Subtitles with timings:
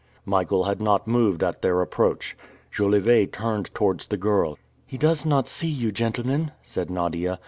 [0.25, 2.35] Michael had not moved at their approach.
[2.71, 4.57] Jolivet turned towards the girl.
[4.87, 7.39] "He does not see you, gentlemen," said Nadia.